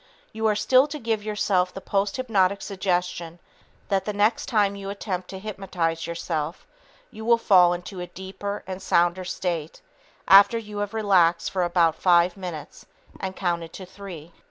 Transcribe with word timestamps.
You 0.33 0.47
are 0.47 0.55
still 0.55 0.87
to 0.87 0.97
give 0.97 1.21
yourself 1.23 1.71
the 1.71 1.79
posthypnotic 1.79 2.63
suggestion 2.63 3.37
that 3.89 4.05
the 4.05 4.13
next 4.13 4.47
time 4.47 4.75
you 4.75 4.89
attempt 4.89 5.29
to 5.29 5.37
hypnotize 5.37 6.07
yourself 6.07 6.65
you 7.11 7.23
will 7.23 7.37
fall 7.37 7.71
into 7.73 7.99
a 7.99 8.07
deeper 8.07 8.63
and 8.65 8.81
sounder 8.81 9.23
state 9.25 9.79
after 10.27 10.57
you 10.57 10.79
have 10.79 10.95
relaxed 10.95 11.51
for 11.51 11.61
about 11.63 11.93
five 11.93 12.35
minutes 12.35 12.87
and 13.19 13.35
counted 13.35 13.73
to 13.73 13.85
three. 13.85 14.31